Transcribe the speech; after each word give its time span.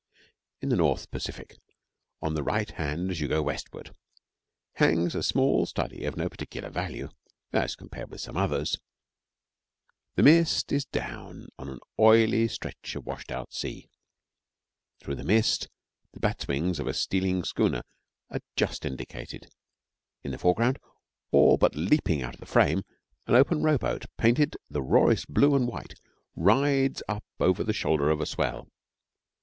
In 0.61 0.69
the 0.69 0.75
North 0.77 1.11
Pacific, 1.11 1.59
to 2.23 2.29
the 2.31 2.41
right 2.41 2.71
hand 2.71 3.11
as 3.11 3.19
you 3.21 3.27
go 3.27 3.43
westward, 3.43 3.95
hangs 4.77 5.13
a 5.13 5.21
small 5.21 5.67
study 5.67 6.05
of 6.05 6.17
no 6.17 6.27
particular 6.27 6.71
value 6.71 7.09
as 7.53 7.75
compared 7.75 8.09
with 8.09 8.19
some 8.19 8.35
others. 8.35 8.79
The 10.15 10.23
mist 10.23 10.71
is 10.71 10.85
down 10.85 11.49
on 11.59 11.69
an 11.69 11.77
oily 11.99 12.47
stretch 12.47 12.95
of 12.95 13.05
washed 13.05 13.31
out 13.31 13.53
sea; 13.53 13.91
through 14.99 15.13
the 15.17 15.23
mist 15.23 15.67
the 16.13 16.19
bats 16.19 16.47
wings 16.47 16.79
of 16.79 16.87
a 16.87 16.95
sealing 16.95 17.43
schooner 17.43 17.83
are 18.31 18.41
just 18.55 18.85
indicated. 18.85 19.53
In 20.23 20.31
the 20.31 20.39
foreground, 20.39 20.79
all 21.29 21.57
but 21.57 21.75
leaping 21.75 22.23
out 22.23 22.33
of 22.33 22.39
the 22.39 22.47
frame, 22.47 22.81
an 23.27 23.35
open 23.35 23.61
rowboat, 23.61 24.05
painted 24.17 24.57
the 24.67 24.81
rawest 24.81 25.27
blue 25.31 25.55
and 25.55 25.67
white, 25.67 25.93
rides 26.35 27.03
up 27.07 27.23
over 27.39 27.63
the 27.63 27.71
shoulder 27.71 28.09
of 28.09 28.19
a 28.19 28.25
swell. 28.25 28.67